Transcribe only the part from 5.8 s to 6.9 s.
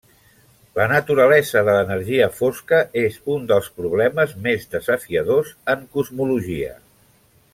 cosmologia.